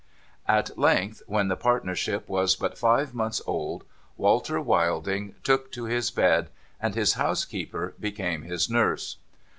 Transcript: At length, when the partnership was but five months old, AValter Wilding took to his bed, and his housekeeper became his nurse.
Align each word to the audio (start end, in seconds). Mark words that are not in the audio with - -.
At 0.47 0.79
length, 0.79 1.21
when 1.27 1.47
the 1.47 1.55
partnership 1.55 2.27
was 2.27 2.55
but 2.55 2.75
five 2.75 3.13
months 3.13 3.39
old, 3.45 3.83
AValter 4.17 4.59
Wilding 4.65 5.35
took 5.43 5.71
to 5.73 5.83
his 5.83 6.09
bed, 6.09 6.49
and 6.81 6.95
his 6.95 7.13
housekeeper 7.13 7.93
became 7.99 8.41
his 8.41 8.67
nurse. 8.67 9.17